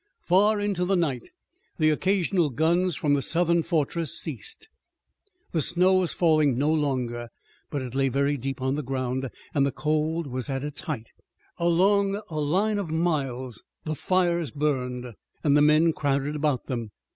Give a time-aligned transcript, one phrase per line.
[0.23, 1.29] Far in the night
[1.77, 4.67] the occasional guns from the Southern fortress ceased.
[5.51, 7.29] The snow was falling no longer,
[7.69, 11.09] but it lay very deep on the ground, and the cold was at its height.
[11.59, 15.05] Along a line of miles the fires burned
[15.43, 16.89] and the men crowded about them.